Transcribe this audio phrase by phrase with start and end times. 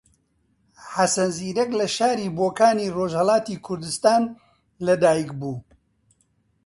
[0.93, 4.21] حەسەن زیرەک لە شاری بۆکانی ڕۆژهەڵاتی کوردستان
[4.85, 5.55] لەدایکبوو.